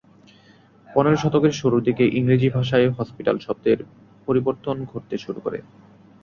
পনেরো 0.87 1.17
শতকের 1.17 1.53
শুরুর 1.59 1.81
দিকে 1.87 2.03
ইংরেজি 2.19 2.47
ভাষায় 2.49 2.87
হসপিটাল 2.97 3.37
শব্দের 3.39 3.79
পরিবর্তন 4.27 4.75
ঘটতে 4.91 5.15
শুরু 5.17 5.39
করে। 5.45 5.59